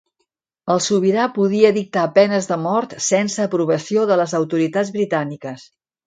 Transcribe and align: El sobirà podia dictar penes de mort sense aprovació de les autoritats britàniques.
El 0.75 0.79
sobirà 0.83 1.25
podia 1.33 1.69
dictar 1.75 2.05
penes 2.15 2.49
de 2.51 2.57
mort 2.63 2.95
sense 3.07 3.43
aprovació 3.45 4.05
de 4.13 4.17
les 4.23 4.33
autoritats 4.39 4.91
britàniques. 4.97 5.67